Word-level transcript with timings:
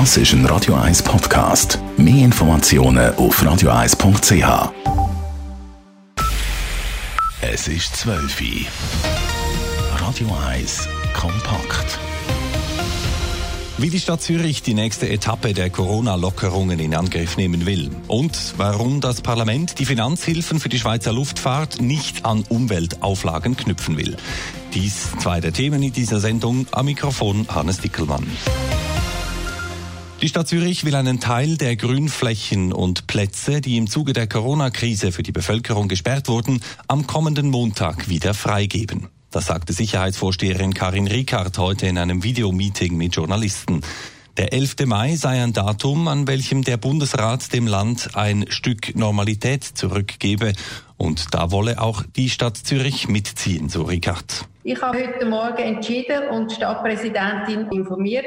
Das 0.00 0.16
ist 0.16 0.32
ein 0.32 0.44
Radio 0.46 0.74
1 0.74 1.04
Podcast. 1.04 1.78
Mehr 1.96 2.24
Informationen 2.24 3.14
auf 3.14 3.40
radio1.ch. 3.40 4.72
Es 7.40 7.68
ist 7.68 7.94
12 7.98 8.40
Uhr. 8.40 8.46
Radio 10.00 10.36
1 10.48 10.88
kompakt. 11.12 12.00
Wie 13.78 13.88
die 13.88 14.00
Stadt 14.00 14.20
Zürich 14.20 14.62
die 14.62 14.74
nächste 14.74 15.08
Etappe 15.08 15.54
der 15.54 15.70
Corona-Lockerungen 15.70 16.80
in 16.80 16.96
Angriff 16.96 17.36
nehmen 17.36 17.64
will 17.64 17.92
und 18.08 18.54
warum 18.56 19.00
das 19.00 19.20
Parlament 19.20 19.78
die 19.78 19.86
Finanzhilfen 19.86 20.58
für 20.58 20.68
die 20.68 20.80
Schweizer 20.80 21.12
Luftfahrt 21.12 21.80
nicht 21.80 22.24
an 22.24 22.42
Umweltauflagen 22.48 23.56
knüpfen 23.56 23.96
will. 23.96 24.16
Dies 24.74 25.12
zwei 25.20 25.40
der 25.40 25.52
Themen 25.52 25.84
in 25.84 25.92
dieser 25.92 26.18
Sendung. 26.18 26.66
Am 26.72 26.86
Mikrofon 26.86 27.46
Hannes 27.48 27.78
Dickelmann. 27.78 28.26
Die 30.24 30.30
Stadt 30.30 30.48
Zürich 30.48 30.86
will 30.86 30.94
einen 30.94 31.20
Teil 31.20 31.58
der 31.58 31.76
Grünflächen 31.76 32.72
und 32.72 33.06
Plätze, 33.06 33.60
die 33.60 33.76
im 33.76 33.86
Zuge 33.86 34.14
der 34.14 34.26
Corona-Krise 34.26 35.12
für 35.12 35.22
die 35.22 35.32
Bevölkerung 35.32 35.86
gesperrt 35.86 36.28
wurden, 36.28 36.62
am 36.88 37.06
kommenden 37.06 37.50
Montag 37.50 38.08
wieder 38.08 38.32
freigeben. 38.32 39.08
Das 39.30 39.44
sagte 39.44 39.74
Sicherheitsvorsteherin 39.74 40.72
Karin 40.72 41.08
Ricard 41.08 41.58
heute 41.58 41.88
in 41.88 41.98
einem 41.98 42.22
Videomeeting 42.22 42.96
mit 42.96 43.14
Journalisten. 43.14 43.82
Der 44.38 44.54
11. 44.54 44.86
Mai 44.86 45.14
sei 45.16 45.42
ein 45.42 45.52
Datum, 45.52 46.08
an 46.08 46.26
welchem 46.26 46.64
der 46.64 46.78
Bundesrat 46.78 47.52
dem 47.52 47.66
Land 47.66 48.16
ein 48.16 48.46
Stück 48.48 48.96
Normalität 48.96 49.62
zurückgebe. 49.62 50.54
Und 50.96 51.34
da 51.34 51.50
wolle 51.50 51.82
auch 51.82 52.02
die 52.16 52.30
Stadt 52.30 52.56
Zürich 52.56 53.08
mitziehen, 53.08 53.68
so 53.68 53.82
Ricard. 53.82 54.46
Ich 54.62 54.80
habe 54.80 55.06
heute 55.06 55.26
Morgen 55.26 55.58
entschieden 55.58 56.28
und 56.30 56.50
die 56.50 56.54
Stadtpräsidentin 56.54 57.68
informiert, 57.70 58.24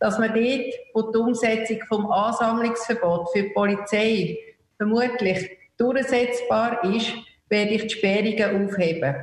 dass 0.00 0.18
man 0.18 0.34
dort, 0.34 0.74
wo 0.94 1.12
die 1.12 1.18
Umsetzung 1.18 1.78
vom 1.86 2.10
Ansammlungsverbot 2.10 3.28
für 3.32 3.42
die 3.42 3.50
Polizei 3.50 4.38
vermutlich 4.76 5.50
durchsetzbar 5.76 6.82
ist, 6.84 7.12
werde 7.48 7.74
ich 7.74 7.82
die 7.82 7.90
Sperrungen 7.90 8.68
aufheben. 8.68 9.14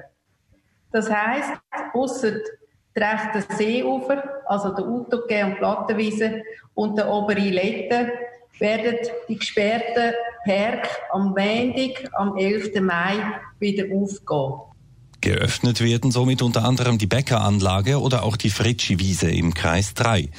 Das 0.92 1.10
heisst, 1.10 1.52
ausser 1.94 2.32
die 2.96 3.00
rechten 3.00 3.44
Seeufer, 3.58 4.24
also 4.46 4.70
der 4.70 4.86
Autogä 4.86 5.44
und 5.44 5.58
Plattenwiese 5.58 6.44
und 6.76 6.98
der 6.98 7.10
obere 7.10 7.40
Letten, 7.40 8.12
werden 8.60 8.98
die 9.28 9.38
gesperrten 9.38 10.14
Park 10.46 10.88
am 11.12 11.30
Montag, 11.30 12.10
am 12.14 12.38
11. 12.38 12.82
Mai, 12.82 13.16
wieder 13.60 13.86
aufgehen. 13.94 14.62
Geöffnet 15.22 15.82
werden 15.82 16.12
somit 16.12 16.42
unter 16.42 16.64
anderem 16.64 16.98
die 16.98 17.08
Bäckeranlage 17.08 18.00
oder 18.00 18.24
auch 18.24 18.38
die 18.38 18.50
Fritschi-Wiese 18.50 19.30
im 19.30 19.54
Kreis 19.54 19.94
3. 19.96 20.30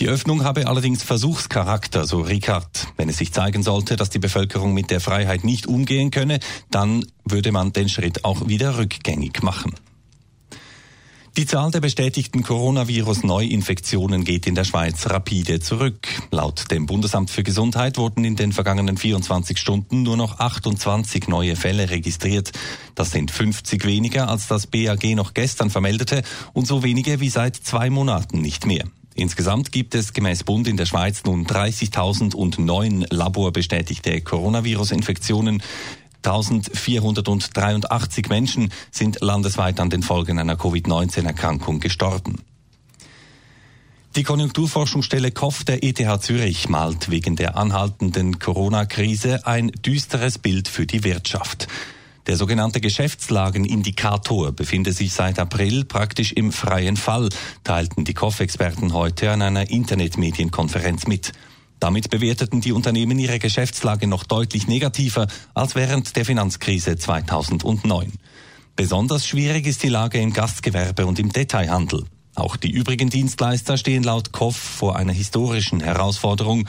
Die 0.00 0.08
Öffnung 0.08 0.44
habe 0.44 0.68
allerdings 0.68 1.02
Versuchscharakter, 1.02 2.06
so 2.06 2.20
Ricard. 2.20 2.86
Wenn 2.96 3.08
es 3.08 3.16
sich 3.16 3.32
zeigen 3.32 3.64
sollte, 3.64 3.96
dass 3.96 4.10
die 4.10 4.20
Bevölkerung 4.20 4.72
mit 4.72 4.92
der 4.92 5.00
Freiheit 5.00 5.42
nicht 5.42 5.66
umgehen 5.66 6.12
könne, 6.12 6.38
dann 6.70 7.04
würde 7.24 7.50
man 7.50 7.72
den 7.72 7.88
Schritt 7.88 8.24
auch 8.24 8.46
wieder 8.46 8.78
rückgängig 8.78 9.42
machen. 9.42 9.74
Die 11.36 11.46
Zahl 11.46 11.70
der 11.70 11.80
bestätigten 11.80 12.42
Coronavirus-Neuinfektionen 12.42 14.24
geht 14.24 14.46
in 14.46 14.54
der 14.54 14.64
Schweiz 14.64 15.06
rapide 15.08 15.60
zurück. 15.60 16.08
Laut 16.30 16.70
dem 16.70 16.86
Bundesamt 16.86 17.30
für 17.30 17.42
Gesundheit 17.42 17.96
wurden 17.96 18.24
in 18.24 18.34
den 18.34 18.52
vergangenen 18.52 18.96
24 18.96 19.58
Stunden 19.58 20.02
nur 20.02 20.16
noch 20.16 20.38
28 20.38 21.28
neue 21.28 21.54
Fälle 21.54 21.90
registriert. 21.90 22.52
Das 22.94 23.10
sind 23.10 23.30
50 23.30 23.84
weniger, 23.84 24.28
als 24.28 24.46
das 24.46 24.68
BAG 24.68 25.04
noch 25.14 25.34
gestern 25.34 25.70
vermeldete 25.70 26.22
und 26.54 26.66
so 26.66 26.82
wenige 26.82 27.20
wie 27.20 27.30
seit 27.30 27.56
zwei 27.56 27.90
Monaten 27.90 28.40
nicht 28.40 28.66
mehr. 28.66 28.84
Insgesamt 29.18 29.72
gibt 29.72 29.94
es 29.96 30.12
gemäß 30.12 30.44
Bund 30.44 30.68
in 30.68 30.76
der 30.76 30.86
Schweiz 30.86 31.24
nun 31.24 31.44
30.009 31.44 33.12
laborbestätigte 33.12 34.20
Coronavirus-Infektionen. 34.20 35.60
1483 36.22 38.28
Menschen 38.28 38.72
sind 38.92 39.20
landesweit 39.20 39.80
an 39.80 39.90
den 39.90 40.04
Folgen 40.04 40.38
einer 40.38 40.54
Covid-19-Erkrankung 40.54 41.80
gestorben. 41.80 42.42
Die 44.14 44.22
Konjunkturforschungsstelle 44.22 45.32
KOF 45.32 45.64
der 45.64 45.82
ETH 45.82 46.22
Zürich 46.22 46.68
malt 46.68 47.10
wegen 47.10 47.34
der 47.34 47.56
anhaltenden 47.56 48.38
Corona-Krise 48.38 49.44
ein 49.48 49.72
düsteres 49.84 50.38
Bild 50.38 50.68
für 50.68 50.86
die 50.86 51.02
Wirtschaft. 51.02 51.66
Der 52.28 52.36
sogenannte 52.36 52.82
Geschäftslagenindikator 52.82 54.52
befindet 54.52 54.94
sich 54.94 55.14
seit 55.14 55.38
April 55.38 55.86
praktisch 55.86 56.32
im 56.32 56.52
freien 56.52 56.98
Fall, 56.98 57.30
teilten 57.64 58.04
die 58.04 58.12
KOF-Experten 58.12 58.92
heute 58.92 59.30
an 59.30 59.40
einer 59.40 59.70
Internetmedienkonferenz 59.70 61.06
mit. 61.06 61.32
Damit 61.80 62.10
bewerteten 62.10 62.60
die 62.60 62.72
Unternehmen 62.72 63.18
ihre 63.18 63.38
Geschäftslage 63.38 64.06
noch 64.06 64.24
deutlich 64.24 64.68
negativer 64.68 65.26
als 65.54 65.74
während 65.74 66.16
der 66.16 66.26
Finanzkrise 66.26 66.98
2009. 66.98 68.12
Besonders 68.76 69.26
schwierig 69.26 69.66
ist 69.66 69.82
die 69.82 69.88
Lage 69.88 70.20
im 70.20 70.34
Gastgewerbe 70.34 71.06
und 71.06 71.18
im 71.18 71.32
Detailhandel. 71.32 72.04
Auch 72.34 72.56
die 72.56 72.70
übrigen 72.70 73.08
Dienstleister 73.08 73.78
stehen 73.78 74.02
laut 74.02 74.32
KOF 74.32 74.54
vor 74.54 74.96
einer 74.96 75.14
historischen 75.14 75.80
Herausforderung. 75.80 76.68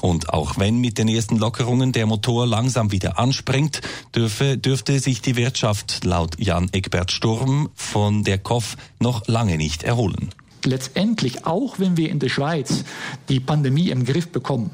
Und 0.00 0.30
auch 0.30 0.58
wenn 0.58 0.78
mit 0.78 0.98
den 0.98 1.08
ersten 1.08 1.36
Lockerungen 1.38 1.92
der 1.92 2.06
Motor 2.06 2.46
langsam 2.46 2.92
wieder 2.92 3.18
anspringt, 3.18 3.80
dürfe, 4.14 4.58
dürfte 4.58 4.98
sich 5.00 5.22
die 5.22 5.36
Wirtschaft 5.36 6.04
laut 6.04 6.38
Jan 6.38 6.68
Eckbert 6.72 7.12
Sturm 7.12 7.70
von 7.74 8.24
der 8.24 8.38
KOF 8.38 8.76
noch 9.00 9.26
lange 9.26 9.56
nicht 9.56 9.82
erholen 9.82 10.30
letztendlich, 10.66 11.46
auch 11.46 11.78
wenn 11.78 11.96
wir 11.96 12.10
in 12.10 12.18
der 12.18 12.28
Schweiz 12.28 12.84
die 13.28 13.40
Pandemie 13.40 13.90
im 13.90 14.04
Griff 14.04 14.28
bekommen, 14.28 14.70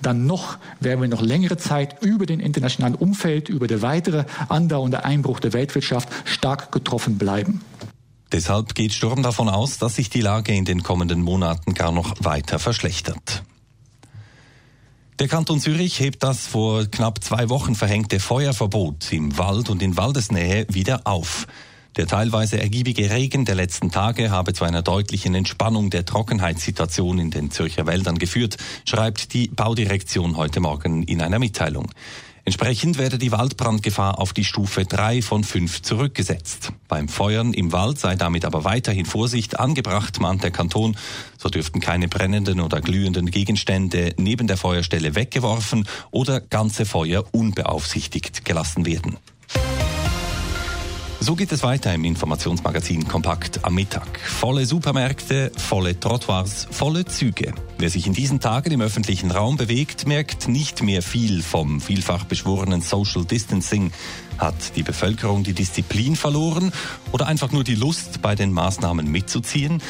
dann 0.00 0.26
noch 0.26 0.58
werden 0.80 1.00
wir 1.00 1.08
noch 1.08 1.22
längere 1.22 1.56
Zeit 1.56 2.02
über 2.02 2.26
den 2.26 2.40
internationalen 2.40 2.94
Umfeld, 2.94 3.48
über 3.48 3.66
der 3.66 3.82
weitere 3.82 4.24
andauernde 4.48 5.04
Einbruch 5.04 5.40
der 5.40 5.52
Weltwirtschaft 5.52 6.08
stark 6.24 6.72
getroffen 6.72 7.18
bleiben. 7.18 7.62
Deshalb 8.30 8.74
geht 8.74 8.92
Sturm 8.92 9.22
davon 9.22 9.48
aus, 9.48 9.78
dass 9.78 9.96
sich 9.96 10.08
die 10.08 10.22
Lage 10.22 10.54
in 10.54 10.64
den 10.64 10.82
kommenden 10.82 11.20
Monaten 11.20 11.74
gar 11.74 11.92
noch 11.92 12.14
weiter 12.20 12.58
verschlechtert. 12.58 13.42
Der 15.22 15.28
Kanton 15.28 15.60
Zürich 15.60 16.00
hebt 16.00 16.24
das 16.24 16.48
vor 16.48 16.84
knapp 16.86 17.22
zwei 17.22 17.48
Wochen 17.48 17.76
verhängte 17.76 18.18
Feuerverbot 18.18 19.12
im 19.12 19.38
Wald 19.38 19.70
und 19.70 19.80
in 19.80 19.96
Waldesnähe 19.96 20.66
wieder 20.68 21.02
auf. 21.04 21.46
Der 21.96 22.08
teilweise 22.08 22.60
ergiebige 22.60 23.08
Regen 23.08 23.44
der 23.44 23.54
letzten 23.54 23.92
Tage 23.92 24.32
habe 24.32 24.52
zu 24.52 24.64
einer 24.64 24.82
deutlichen 24.82 25.36
Entspannung 25.36 25.90
der 25.90 26.04
Trockenheitssituation 26.04 27.20
in 27.20 27.30
den 27.30 27.52
Zürcher 27.52 27.86
Wäldern 27.86 28.18
geführt, 28.18 28.56
schreibt 28.84 29.32
die 29.32 29.46
Baudirektion 29.46 30.36
heute 30.36 30.58
Morgen 30.58 31.04
in 31.04 31.22
einer 31.22 31.38
Mitteilung. 31.38 31.92
Entsprechend 32.44 32.98
werde 32.98 33.18
die 33.18 33.30
Waldbrandgefahr 33.30 34.18
auf 34.18 34.32
die 34.32 34.44
Stufe 34.44 34.84
3 34.84 35.22
von 35.22 35.44
5 35.44 35.82
zurückgesetzt. 35.82 36.72
Beim 36.88 37.08
Feuern 37.08 37.54
im 37.54 37.70
Wald 37.70 38.00
sei 38.00 38.16
damit 38.16 38.44
aber 38.44 38.64
weiterhin 38.64 39.06
Vorsicht 39.06 39.60
angebracht, 39.60 40.20
mahnt 40.20 40.42
der 40.42 40.50
Kanton. 40.50 40.96
So 41.38 41.48
dürften 41.48 41.78
keine 41.78 42.08
brennenden 42.08 42.60
oder 42.60 42.80
glühenden 42.80 43.30
Gegenstände 43.30 44.14
neben 44.18 44.48
der 44.48 44.56
Feuerstelle 44.56 45.14
weggeworfen 45.14 45.86
oder 46.10 46.40
ganze 46.40 46.84
Feuer 46.84 47.24
unbeaufsichtigt 47.30 48.44
gelassen 48.44 48.86
werden. 48.86 49.18
So 51.22 51.36
geht 51.36 51.52
es 51.52 51.62
weiter 51.62 51.94
im 51.94 52.02
Informationsmagazin 52.02 53.06
Kompakt 53.06 53.64
am 53.64 53.76
Mittag. 53.76 54.18
Volle 54.18 54.66
Supermärkte, 54.66 55.52
volle 55.56 56.00
Trottoirs, 56.00 56.66
volle 56.68 57.04
Züge. 57.04 57.54
Wer 57.78 57.90
sich 57.90 58.08
in 58.08 58.12
diesen 58.12 58.40
Tagen 58.40 58.72
im 58.72 58.80
öffentlichen 58.80 59.30
Raum 59.30 59.56
bewegt, 59.56 60.08
merkt 60.08 60.48
nicht 60.48 60.82
mehr 60.82 61.00
viel 61.00 61.44
vom 61.44 61.80
vielfach 61.80 62.24
beschworenen 62.24 62.80
Social 62.80 63.24
Distancing. 63.24 63.92
Hat 64.36 64.74
die 64.74 64.82
Bevölkerung 64.82 65.44
die 65.44 65.52
Disziplin 65.52 66.16
verloren 66.16 66.72
oder 67.12 67.28
einfach 67.28 67.52
nur 67.52 67.62
die 67.62 67.76
Lust, 67.76 68.20
bei 68.20 68.34
den 68.34 68.50
Maßnahmen 68.50 69.08
mitzuziehen? 69.08 69.80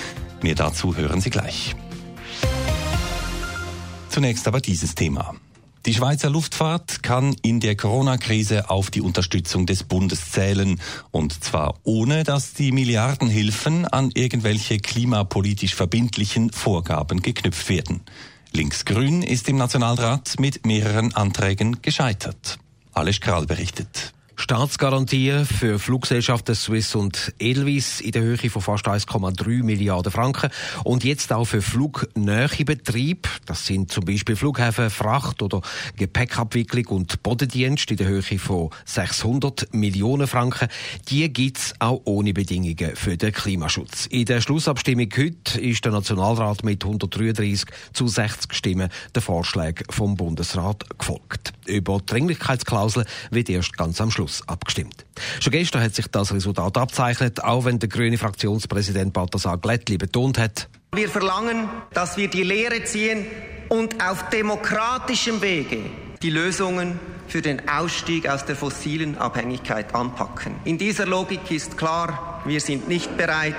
Mehr 0.42 0.54
dazu 0.54 0.96
hören 0.96 1.22
Sie 1.22 1.30
gleich. 1.30 1.74
Zunächst 4.10 4.46
aber 4.46 4.60
dieses 4.60 4.94
Thema. 4.94 5.34
Die 5.84 5.94
Schweizer 5.94 6.30
Luftfahrt 6.30 7.02
kann 7.02 7.34
in 7.42 7.58
der 7.58 7.74
Corona-Krise 7.74 8.70
auf 8.70 8.92
die 8.92 9.00
Unterstützung 9.00 9.66
des 9.66 9.82
Bundes 9.82 10.30
zählen. 10.30 10.80
Und 11.10 11.42
zwar 11.42 11.74
ohne, 11.82 12.22
dass 12.22 12.54
die 12.54 12.70
Milliardenhilfen 12.70 13.86
an 13.86 14.12
irgendwelche 14.14 14.78
klimapolitisch 14.78 15.74
verbindlichen 15.74 16.52
Vorgaben 16.52 17.20
geknüpft 17.20 17.68
werden. 17.68 18.02
Linksgrün 18.52 19.22
ist 19.22 19.48
im 19.48 19.56
Nationalrat 19.56 20.38
mit 20.38 20.64
mehreren 20.64 21.14
Anträgen 21.16 21.82
gescheitert. 21.82 22.58
Alles 22.92 23.20
Kral 23.20 23.46
berichtet. 23.46 24.12
Staatsgarantie 24.42 25.44
für 25.44 25.78
Fluggesellschaften 25.78 26.56
Swiss 26.56 26.96
und 26.96 27.32
Edelweiss 27.38 28.00
in 28.00 28.10
der 28.10 28.22
Höhe 28.22 28.50
von 28.50 28.60
fast 28.60 28.88
1,3 28.88 29.62
Milliarden 29.62 30.10
Franken 30.10 30.50
und 30.82 31.04
jetzt 31.04 31.32
auch 31.32 31.44
für 31.44 31.62
Flugnähebetrieb. 31.62 33.28
Das 33.46 33.64
sind 33.64 33.92
zum 33.92 34.04
Beispiel 34.04 34.34
Flughäfen, 34.34 34.90
Fracht- 34.90 35.42
oder 35.42 35.62
Gepäckabwicklung 35.94 36.86
und 36.86 37.22
Bodendienst 37.22 37.92
in 37.92 37.98
der 37.98 38.08
Höhe 38.08 38.20
von 38.20 38.70
600 38.84 39.72
Millionen 39.72 40.26
Franken. 40.26 40.66
Die 41.08 41.32
gibt's 41.32 41.74
auch 41.78 42.00
ohne 42.04 42.32
Bedingungen 42.32 42.96
für 42.96 43.16
den 43.16 43.32
Klimaschutz. 43.32 44.06
In 44.06 44.24
der 44.24 44.40
Schlussabstimmung 44.40 45.08
heute 45.16 45.60
ist 45.60 45.84
der 45.84 45.92
Nationalrat 45.92 46.64
mit 46.64 46.82
133 46.82 47.64
zu 47.92 48.08
60 48.08 48.52
Stimmen 48.52 48.88
der 49.14 49.22
Vorschläge 49.22 49.84
vom 49.88 50.16
Bundesrat 50.16 50.84
gefolgt. 50.98 51.52
Über 51.64 52.00
die 52.00 52.06
Dringlichkeitsklausel 52.06 53.06
wird 53.30 53.48
erst 53.48 53.76
ganz 53.76 54.00
am 54.00 54.10
Schluss 54.10 54.31
Schluss 54.32 54.48
abgestimmt. 54.48 55.04
Schon 55.40 55.52
gestern 55.52 55.82
hat 55.82 55.94
sich 55.94 56.06
das 56.08 56.32
Resultat 56.32 56.76
abzeichnet, 56.76 57.42
auch 57.44 57.64
wenn 57.64 57.78
der 57.78 57.88
grüne 57.88 58.18
Fraktionspräsident 58.18 59.12
Balthasar 59.12 59.58
Glättli 59.58 59.98
betont 59.98 60.38
hat, 60.38 60.68
wir 60.94 61.08
verlangen, 61.08 61.70
dass 61.94 62.18
wir 62.18 62.28
die 62.28 62.42
Lehre 62.42 62.84
ziehen 62.84 63.24
und 63.70 64.04
auf 64.04 64.28
demokratischem 64.28 65.40
Wege 65.40 65.78
die 66.20 66.28
Lösungen 66.28 67.00
für 67.28 67.40
den 67.40 67.66
Ausstieg 67.66 68.28
aus 68.28 68.44
der 68.44 68.56
fossilen 68.56 69.16
Abhängigkeit 69.16 69.94
anpacken. 69.94 70.54
In 70.64 70.76
dieser 70.76 71.06
Logik 71.06 71.50
ist 71.50 71.78
klar, 71.78 72.42
wir 72.44 72.60
sind 72.60 72.88
nicht 72.88 73.16
bereit, 73.16 73.56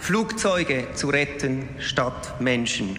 Flugzeuge 0.00 0.88
zu 0.94 1.08
retten 1.08 1.66
statt 1.78 2.38
Menschen. 2.40 2.98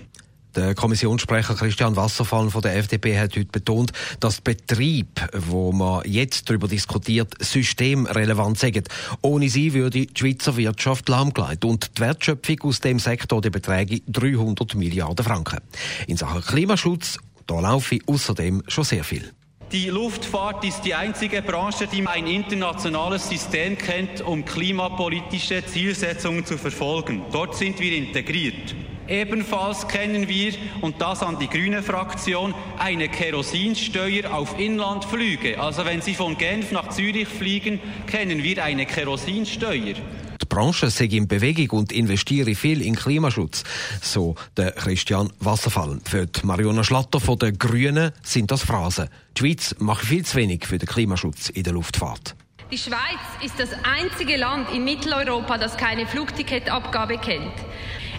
Der 0.57 0.73
Kommissionssprecher 0.73 1.53
Christian 1.53 1.95
Wasserfall 1.95 2.49
von 2.49 2.63
der 2.63 2.75
FDP 2.77 3.19
hat 3.19 3.35
heute 3.35 3.45
betont, 3.45 3.93
dass 4.19 4.41
Betrieb, 4.41 5.07
wo 5.31 5.71
man 5.71 6.01
jetzt 6.03 6.49
darüber 6.49 6.67
diskutiert, 6.67 7.35
systemrelevant 7.39 8.57
sind. 8.57 8.87
Ohne 9.21 9.49
sie 9.49 9.75
würde 9.75 10.07
die 10.07 10.09
Schweizer 10.17 10.57
Wirtschaft 10.57 11.09
lahmgelegt 11.09 11.63
und 11.63 11.95
die 11.95 12.01
Wertschöpfung 12.01 12.59
aus 12.63 12.79
dem 12.79 12.97
Sektor 12.97 13.39
die 13.39 13.51
Beträge 13.51 14.01
300 14.07 14.73
Milliarden 14.73 15.23
Franken. 15.23 15.59
In 16.07 16.17
Sachen 16.17 16.41
Klimaschutz, 16.41 17.19
da 17.45 17.59
laufe 17.59 17.99
außerdem 18.07 18.63
schon 18.67 18.83
sehr 18.83 19.03
viel. 19.03 19.31
Die 19.71 19.89
Luftfahrt 19.89 20.65
ist 20.65 20.81
die 20.81 20.95
einzige 20.95 21.43
Branche, 21.43 21.85
die 21.85 22.07
ein 22.07 22.25
internationales 22.25 23.29
System 23.29 23.77
kennt, 23.77 24.21
um 24.21 24.43
klimapolitische 24.43 25.63
Zielsetzungen 25.63 26.47
zu 26.47 26.57
verfolgen. 26.57 27.21
Dort 27.31 27.55
sind 27.55 27.79
wir 27.79 27.95
integriert. 27.95 28.73
Ebenfalls 29.07 29.87
kennen 29.87 30.27
wir, 30.27 30.53
und 30.81 31.01
das 31.01 31.23
an 31.23 31.39
die 31.39 31.47
grüne 31.47 31.81
Fraktion, 31.81 32.53
eine 32.77 33.09
Kerosinsteuer 33.09 34.33
auf 34.33 34.59
Inlandflüge. 34.59 35.59
Also 35.59 35.85
wenn 35.85 36.01
Sie 36.01 36.13
von 36.13 36.37
Genf 36.37 36.71
nach 36.71 36.89
Zürich 36.89 37.27
fliegen, 37.27 37.79
kennen 38.05 38.43
wir 38.43 38.63
eine 38.63 38.85
Kerosinsteuer. 38.85 39.95
Die 40.41 40.45
Branche 40.45 40.89
sei 40.89 41.05
in 41.05 41.27
Bewegung 41.27 41.79
und 41.79 41.91
investiere 41.91 42.55
viel 42.55 42.81
in 42.81 42.95
Klimaschutz, 42.95 43.63
so 44.01 44.35
der 44.55 44.71
Christian 44.71 45.31
Wasserfall. 45.39 45.99
Für 46.05 46.25
die 46.25 46.45
Mariona 46.45 46.83
Schlatter 46.83 47.19
von 47.19 47.37
den 47.39 47.57
Grünen 47.57 48.11
sind 48.23 48.51
das 48.51 48.63
Phrasen. 48.63 49.09
Die 49.37 49.41
Schweiz 49.41 49.75
macht 49.79 50.05
viel 50.05 50.25
zu 50.25 50.37
wenig 50.37 50.65
für 50.65 50.77
den 50.77 50.87
Klimaschutz 50.87 51.49
in 51.49 51.63
der 51.63 51.73
Luftfahrt. 51.73 52.35
Die 52.71 52.77
Schweiz 52.77 52.99
ist 53.45 53.57
das 53.59 53.69
einzige 53.83 54.35
Land 54.35 54.69
in 54.73 54.83
Mitteleuropa, 54.83 55.57
das 55.57 55.77
keine 55.77 56.05
Flugticketabgabe 56.05 57.17
kennt. 57.17 57.53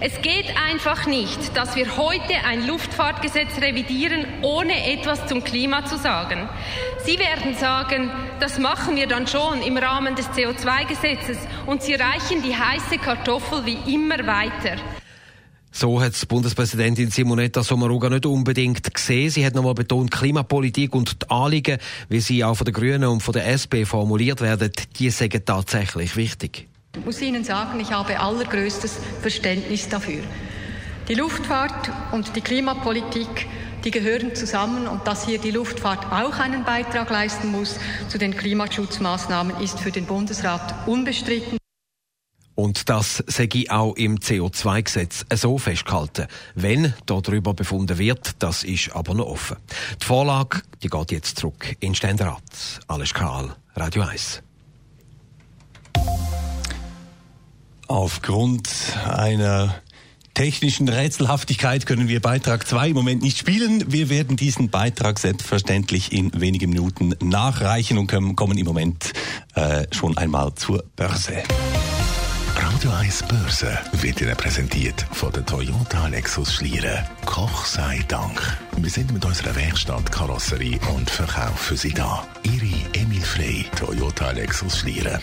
Es 0.01 0.23
geht 0.23 0.47
einfach 0.57 1.07
nicht, 1.07 1.57
dass 1.57 1.75
wir 1.75 1.97
heute 1.97 2.35
ein 2.47 2.69
Luftfahrtgesetz 2.69 3.61
revidieren, 3.61 4.27
ohne 4.43 4.93
etwas 4.93 5.27
zum 5.27 5.43
Klima 5.43 5.87
zu 5.87 5.99
sagen. 5.99 6.49
Sie 7.05 7.19
werden 7.19 7.57
sagen, 7.57 8.09
das 8.39 8.61
machen 8.61 8.95
wir 8.95 9.09
dann 9.09 9.27
schon 9.27 9.61
im 9.61 9.77
Rahmen 9.77 10.15
des 10.15 10.29
CO2-Gesetzes 10.29 11.39
und 11.67 11.83
Sie 11.83 11.95
reichen 11.95 12.43
die 12.45 12.55
heiße 12.55 12.99
Kartoffel 12.99 13.67
wie 13.67 13.93
immer 13.93 14.25
weiter. 14.25 14.77
So 15.73 16.01
hat 16.01 16.15
Bundespräsidentin 16.29 17.11
Simonetta 17.11 17.65
Sommaruga 17.65 18.09
nicht 18.09 18.25
unbedingt 18.25 18.95
gesehen. 18.95 19.31
Sie 19.31 19.45
hat 19.45 19.57
nochmal 19.57 19.75
betont, 19.75 20.13
Klimapolitik 20.13 20.95
und 20.95 21.23
die 21.23 21.31
Anliegen, 21.31 21.79
wie 22.09 22.21
sie 22.21 22.45
auch 22.45 22.55
von 22.55 22.65
den 22.65 22.75
Grünen 22.75 23.05
und 23.05 23.23
von 23.23 23.33
der 23.33 23.49
SP 23.51 23.83
formuliert 23.85 24.41
werden, 24.41 24.71
die 24.99 25.11
sind 25.11 25.45
tatsächlich 25.45 26.17
wichtig. 26.17 26.69
Ich 26.97 27.05
muss 27.05 27.21
Ihnen 27.21 27.45
sagen, 27.45 27.79
ich 27.81 27.93
habe 27.93 28.19
allergrößtes 28.19 28.99
Verständnis 29.21 29.89
dafür. 29.89 30.23
Die 31.09 31.15
Luftfahrt 31.15 31.91
und 32.13 32.35
die 32.35 32.41
Klimapolitik, 32.41 33.47
die 33.85 33.91
gehören 33.91 34.35
zusammen 34.35 34.87
und 34.87 35.07
dass 35.07 35.25
hier 35.25 35.39
die 35.39 35.51
Luftfahrt 35.51 36.07
auch 36.13 36.39
einen 36.39 36.65
Beitrag 36.65 37.11
leisten 37.11 37.51
muss 37.51 37.77
zu 38.09 38.19
den 38.19 38.37
Klimaschutzmaßnahmen, 38.37 39.61
ist 39.61 39.81
für 39.81 39.91
den 39.91 40.07
Bundesrat 40.07 40.87
unbestritten. 40.87 41.59
Und 42.55 42.89
das 42.89 43.23
sei 43.29 43.49
auch 43.69 43.95
im 43.95 44.19
CO2-Gesetz 44.19 45.25
so 45.33 45.59
festgehalten. 45.59 46.27
Wenn 46.57 46.93
darüber 47.07 47.55
befunden 47.55 47.99
wird, 47.99 48.33
das 48.41 48.65
ist 48.65 48.91
aber 48.97 49.15
noch 49.15 49.27
offen. 49.27 49.59
Die 50.03 50.05
Vorlage, 50.05 50.63
die 50.83 50.89
geht 50.89 51.13
jetzt 51.13 51.39
zurück 51.39 51.77
in 51.79 51.95
Ständerat. 51.95 52.43
Alles 52.89 53.15
Karl, 53.15 53.55
Radio 53.77 54.03
1. 54.03 54.43
Aufgrund 57.89 58.69
einer 59.07 59.75
technischen 60.35 60.89
Rätselhaftigkeit 60.89 61.87
können 61.87 62.07
wir 62.07 62.21
Beitrag 62.21 62.69
2 62.69 62.91
im 62.91 62.95
Moment 62.95 63.23
nicht 63.23 63.39
spielen. 63.39 63.91
Wir 63.91 64.11
werden 64.11 64.37
diesen 64.37 64.69
Beitrag 64.69 65.19
selbstverständlich 65.19 66.13
in 66.13 66.39
wenigen 66.39 66.71
Minuten 66.71 67.15
nachreichen 67.21 67.97
und 67.99 68.07
kommen 68.07 68.59
im 68.59 68.67
Moment 68.67 69.13
äh, 69.55 69.87
schon 69.91 70.17
einmal 70.19 70.55
zur 70.55 70.85
Börse. 70.97 71.43
Radio 72.55 72.91
1 72.91 73.23
Börse 73.23 73.79
wird 73.93 74.21
Ihnen 74.21 74.37
präsentiert 74.37 75.07
von 75.11 75.33
der 75.33 75.47
Toyota 75.47 76.09
Lexus 76.09 76.55
Schlieren. 76.55 77.05
Koch 77.25 77.65
sei 77.65 78.05
Dank. 78.07 78.59
Wir 78.77 78.91
sind 78.91 79.13
mit 79.13 79.25
unserer 79.25 79.57
Werkstatt 79.57 80.13
Karosserie 80.13 80.79
und 80.95 81.09
Verkauf 81.09 81.59
für 81.59 81.77
Sie 81.77 81.95
da. 81.95 82.25
Ihre 82.43 83.01
Emil 83.01 83.23
Frey, 83.23 83.65
Toyota 83.77 84.31
Lexus 84.33 84.79
Schlieren. 84.81 85.19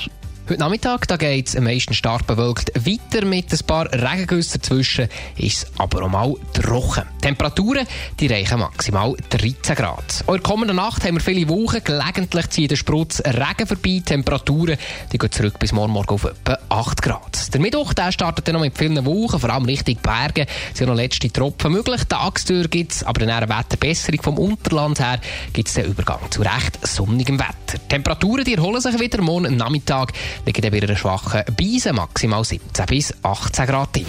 Heute 0.49 0.61
Nachmittag 0.61 1.09
da 1.09 1.17
geht 1.17 1.49
es 1.49 1.59
meistens 1.59 1.97
stark 1.97 2.25
bewölkt 2.25 2.71
weiter 2.73 3.25
mit 3.25 3.51
ein 3.51 3.67
paar 3.67 3.91
Regengüssen 3.91 4.61
dazwischen, 4.61 5.09
ist 5.35 5.69
aber 5.77 6.03
auch 6.03 6.09
mal 6.09 6.35
trocken. 6.53 7.03
Temperaturen 7.19 7.85
die 8.17 8.27
reichen 8.27 8.59
maximal 8.59 9.13
13 9.29 9.75
Grad. 9.75 10.23
In 10.25 10.33
der 10.33 10.41
kommenden 10.41 10.77
Nacht 10.77 11.03
haben 11.03 11.15
wir 11.15 11.21
viele 11.21 11.49
Wochen, 11.49 11.83
gelegentlich 11.83 12.49
zieht 12.49 12.71
der 12.71 12.77
Sprutz 12.77 13.21
Regen 13.25 13.67
vorbei, 13.67 14.01
Temperaturen 14.05 14.77
die 15.11 15.17
gehen 15.17 15.29
zurück 15.33 15.59
bis 15.59 15.73
morgen, 15.73 15.91
morgen 15.91 16.11
auf 16.11 16.23
etwa 16.23 16.57
8 16.69 17.01
Grad. 17.01 17.53
Der 17.53 17.59
Mittwoch 17.59 17.93
der 17.93 18.13
startet 18.13 18.47
dann 18.47 18.53
noch 18.53 18.61
mit 18.61 18.77
vielen 18.77 19.05
Wochen, 19.05 19.39
vor 19.39 19.49
allem 19.49 19.65
Richtung 19.65 19.97
Berge, 20.01 20.45
sind 20.73 20.87
noch 20.87 20.95
letzte 20.95 21.29
Tropfen 21.29 21.73
möglich. 21.73 22.05
Tagstür 22.05 22.69
gibt 22.69 22.93
es, 22.93 23.03
aber 23.03 23.21
in 23.21 23.31
einer 23.31 23.49
Wetterbesserung 23.49 24.21
vom 24.21 24.37
Unterland 24.37 25.01
her 25.01 25.19
gibt 25.51 25.67
es 25.67 25.73
den 25.73 25.87
Übergang 25.87 26.21
zu 26.29 26.41
recht 26.41 26.87
sonnigem 26.87 27.37
Wetter. 27.37 27.85
Temperaturen 27.89 28.45
die 28.45 28.53
erholen 28.53 28.79
sich 28.79 28.97
wieder 28.97 29.21
morgen 29.21 29.57
Nachmittag 29.57 30.13
liegen 30.45 30.61
dann 30.61 30.71
wieder 30.71 30.95
schwachen 30.95 31.43
Beisen, 31.57 31.95
maximal 31.95 32.43
17 32.43 32.85
bis 32.85 33.13
18 33.23 33.65
Grad. 33.65 33.99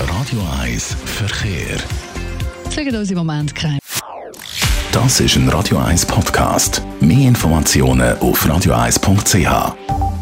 Radio 0.00 0.40
1 0.60 0.96
Verkehr. 1.04 1.78
Sagen 2.70 2.96
uns 2.96 3.10
im 3.10 3.18
Moment 3.18 3.54
kein. 3.54 3.78
Das 4.92 5.20
ist 5.20 5.36
ein 5.36 5.48
Radio 5.48 5.78
1 5.78 6.06
Podcast. 6.06 6.82
Mehr 7.00 7.28
Informationen 7.28 8.16
auf 8.18 8.44
radio1.ch. 8.46 10.13